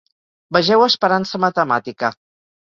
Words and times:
Vegeu 0.55 0.85
esperança 0.85 1.41
matemàtica. 1.45 2.11